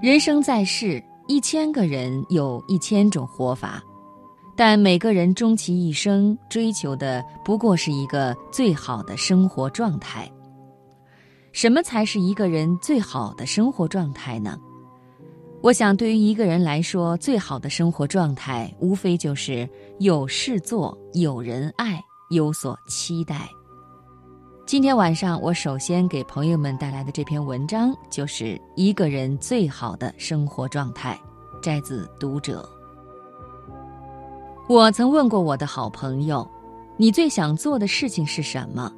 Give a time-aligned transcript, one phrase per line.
[0.00, 3.82] 人生在世，一千个人有一千种活法，
[4.56, 10.30] 但每个人终其一生追求的不过是一个最好的生活状态。
[11.50, 14.56] 什么才是一个人最好的生活状态呢？
[15.62, 19.68] 我想，对于一个人来说，最好的生活状态，无非就是
[19.98, 23.48] 有事做、有人爱、有所期待。
[24.68, 31.18] 今天晚上，我首先给朋友们带来的这篇文章，就是一个人最好的生活状态，
[31.62, 32.68] 摘自《读者》。
[34.68, 36.46] 我曾问过我的好朋友
[36.98, 38.92] ：“你最想做的事情是什么？”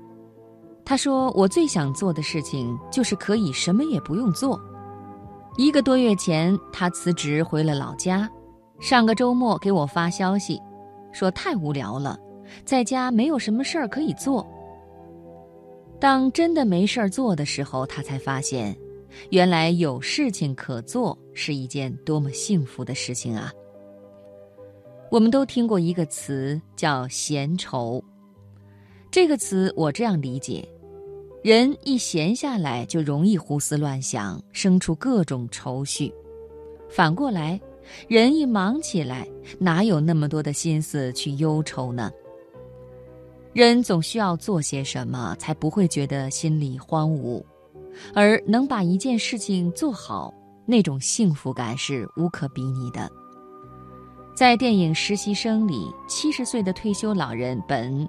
[0.85, 4.61] 他说：“我最想做的事情就是可以什么也不用做。”
[5.57, 8.29] 一个多月前，他辞职回了老家，
[8.81, 10.61] 上个周末给我发消息，
[11.13, 12.19] 说太无聊了，
[12.65, 14.45] 在家没有什么事儿可以做。
[16.01, 18.75] 当真的没事儿做的时候，他才发现，
[19.29, 23.53] 原来有事情可做是一件多么幸福的事情啊！
[25.11, 28.03] 我们都听过一个词叫“闲愁”，
[29.13, 30.67] 这个词我这样理解：
[31.43, 36.11] 人一闲下来就容易胡思乱想，生出各种愁绪；
[36.89, 37.61] 反过来，
[38.09, 42.11] 人一忙起来，哪有那么多的心思去忧愁呢？
[43.53, 47.43] 人总需要做些什么，才不会觉得心里荒芜，
[48.15, 50.33] 而能把一件事情做好，
[50.67, 53.11] 那种幸福感是无可比拟的。
[54.37, 58.09] 在电影《实习生》里，七十岁的退休老人本，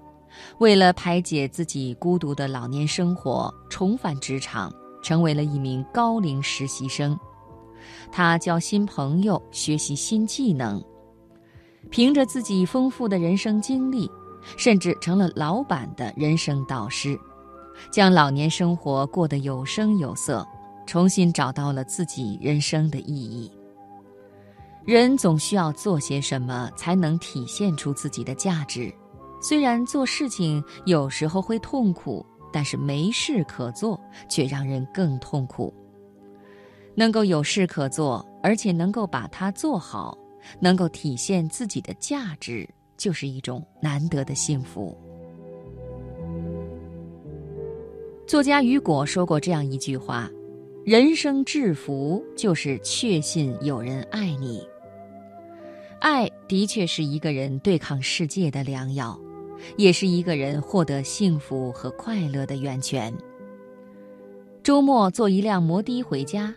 [0.59, 7.19] 为了排解自己孤独的老年生活，重返职场，成为了一名高龄实习生。
[8.12, 10.81] 他交新朋友，学习新技能，
[11.89, 14.09] 凭着自己丰富的人生经历。
[14.58, 17.20] 甚至成了老板的人生导师，
[17.92, 20.45] 将老年生活过得有声有色，
[20.86, 23.52] 重新找到了自己人生的意义。
[24.84, 28.94] 人总需要做些什么才能体现出自己的价值，
[29.41, 35.74] 虽然做事情有时候会痛苦，但是没事可做却让人更痛苦。
[36.94, 40.18] 能够有事可做，而且能够把它做好，
[40.59, 42.68] 能够体现自己的价值。
[43.01, 44.95] 就是一种难得的幸福。
[48.28, 50.29] 作家雨果说过这样一句话
[50.85, 54.63] ：“人生至福就是确信有人爱你。”
[56.00, 59.19] 爱的确是一个人对抗世界的良药，
[59.78, 63.12] 也是一个人获得幸福和快乐的源泉。
[64.62, 66.53] 周末坐一辆摩的回家，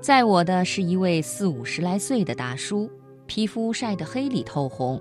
[0.00, 2.90] 载我的是一位四五十来岁的大叔，
[3.26, 4.98] 皮肤晒得黑里透红。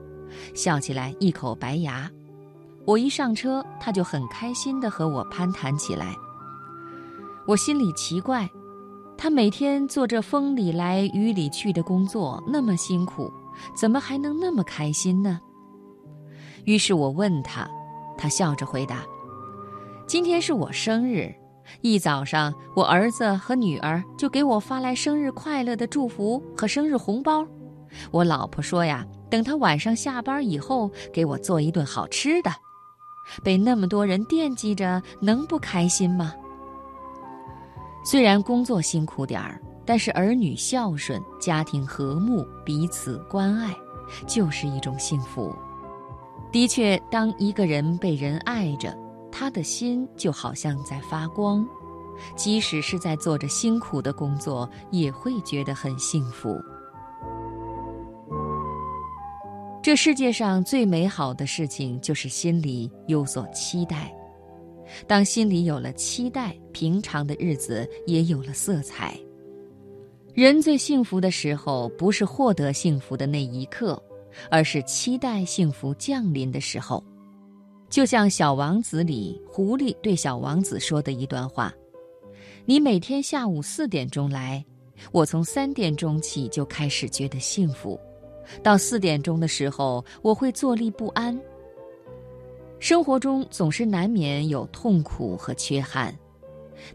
[0.53, 2.09] 笑起来一口白牙，
[2.85, 6.15] 我一上车，他就很开心地和我攀谈起来。
[7.47, 8.49] 我心里奇怪，
[9.17, 13.31] 他每天做着风里来雨里去的工作，那么辛苦，
[13.75, 15.39] 怎么还能那么开心呢？
[16.65, 17.67] 于是我问他，
[18.17, 19.03] 他笑着回答
[20.05, 21.33] ：“今天是我生日，
[21.81, 27.45] 一早上我儿子和女儿就给我发来生日快乐的祝福和生日红包。
[28.11, 32.51] 我老婆说呀。”等他晚上下班以后，给我做一顿好吃的，
[33.41, 36.33] 被那么多人惦记着，能不开心吗？
[38.03, 43.73] 虽然工作辛苦点儿，但是儿女孝顺，家庭和睦，彼此关爱，
[44.27, 45.55] 就是一种幸福。
[46.51, 48.93] 的确，当一个人被人爱着，
[49.31, 51.65] 他的心就好像在发光，
[52.35, 56.59] 即使是在做着辛苦的工作，也会觉得很幸福。
[59.83, 64.13] 这世界上最美好的事情，就是心里有所期待。
[65.07, 69.19] 当心里有了期待，平常的日子也有了色彩。
[70.35, 74.01] 人最幸福的时候，不是获得幸福的那一刻，
[74.51, 77.03] 而是期待幸福降临的时候。
[77.89, 81.73] 就像《小王子》里狐狸对小王子说的一段话
[82.65, 84.63] ：“你每天下午四点钟来，
[85.11, 87.99] 我从三点钟起就开始觉得幸福。”
[88.63, 91.39] 到四点钟的时候，我会坐立不安。
[92.79, 96.17] 生活中总是难免有痛苦和缺憾，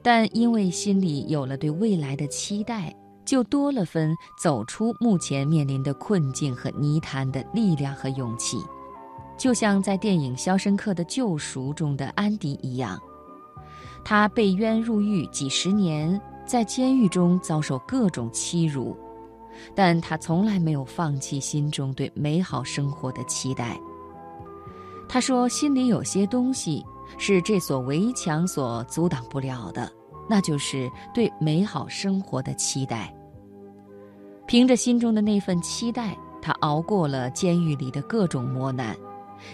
[0.02, 2.93] 但因为心里有了对未来的期待，
[3.25, 8.58] 就多了分走出目前面临的困境和泥潭的力量和勇气。
[9.38, 13.00] 就像在电影《肖申克的救赎》中的安迪一样，
[14.04, 18.96] 他被冤入狱几十年，在监狱中遭受各种欺辱。
[19.75, 23.79] 但他从来没有放弃心中对美好生活的期待。
[25.08, 26.85] 他说：“心里有些东西
[27.19, 29.91] 是这所围墙所阻挡不了的，
[30.29, 33.14] 那就是对美好生活的期待。
[34.47, 38.97] 凭着心中的那份期待，他熬过了监狱里的各种磨难，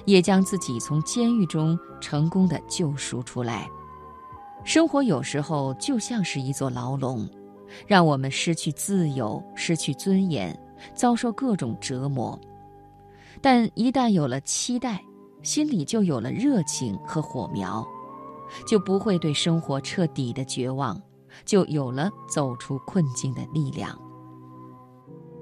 [0.04, 3.68] 也将自己从监狱中成功的救赎出来。
[4.64, 7.28] 生活有时候就像是一座牢笼，
[7.86, 10.58] 让我们失去自由，失去尊严，
[10.94, 12.38] 遭受各种折磨。
[13.40, 15.02] 但一旦有了期待，
[15.42, 17.86] 心里就有了热情和火苗，
[18.66, 21.00] 就不会对生活彻底的绝望，
[21.44, 23.98] 就有了走出困境的力量。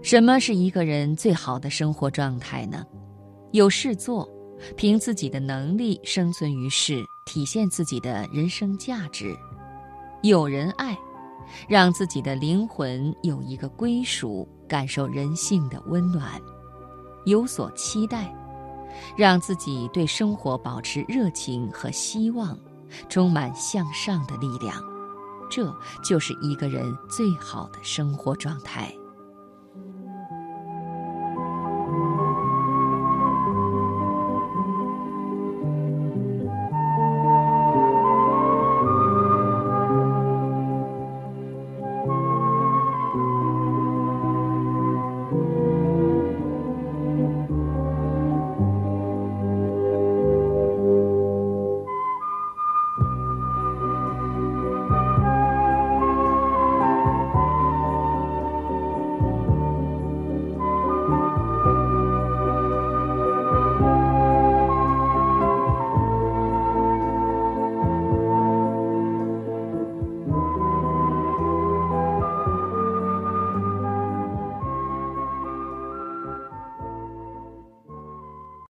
[0.02, 2.86] 什么是一个人最好的生活状态呢？
[3.52, 4.26] 有事做，
[4.76, 9.34] 凭自己的能力生存于世，体现自己的人生价值；
[10.22, 10.96] 有人爱，
[11.68, 16.40] 让自己的灵魂有一个归属，感受人性的温暖；
[17.24, 18.34] 有所期待，
[19.16, 22.58] 让自己对生活保持热情和希望，
[23.08, 24.82] 充满向上的力量。
[25.50, 28.94] 这就是一个人最好的生活状态。